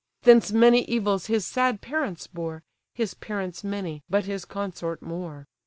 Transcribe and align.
Thence 0.23 0.51
many 0.51 0.81
evils 0.85 1.27
his 1.27 1.45
sad 1.45 1.79
parents 1.79 2.25
bore, 2.25 2.63
His 2.91 3.13
parents 3.13 3.63
many, 3.63 4.01
but 4.09 4.25
his 4.25 4.45
consort 4.45 5.03
more. 5.03 5.45